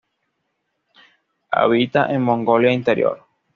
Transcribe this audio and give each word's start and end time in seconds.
Habita 1.51 2.11
en 2.11 2.23
Mongolia 2.23 2.71
Interior. 2.73 3.23